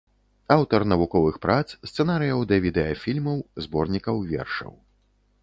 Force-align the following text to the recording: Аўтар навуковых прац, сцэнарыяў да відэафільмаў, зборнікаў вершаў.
Аўтар 0.53 0.85
навуковых 0.93 1.37
прац, 1.43 1.67
сцэнарыяў 1.89 2.39
да 2.53 2.59
відэафільмаў, 2.65 3.37
зборнікаў 3.67 4.15
вершаў. 4.35 4.73